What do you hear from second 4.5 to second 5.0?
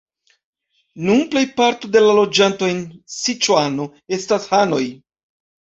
hanoj.